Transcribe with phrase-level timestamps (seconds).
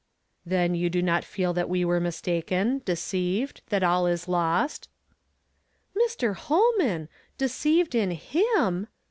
[0.47, 4.89] "Then you do not feel that we were mistaken, deceived, that all is lost?"
[5.95, 6.33] "Mr.
[6.35, 7.07] Holman!
[7.37, 8.87] deceived in Him!''